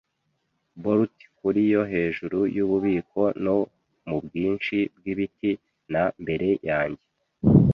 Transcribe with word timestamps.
Bolt 0.83 1.17
kuri 1.39 1.61
yo 1.73 1.81
hejuru 1.93 2.39
yububiko 2.55 3.21
no 3.45 3.57
mubwinshi 4.07 4.77
bwibiti, 4.97 5.51
na 5.93 6.03
mbere 6.21 6.49
yanjye 6.69 7.05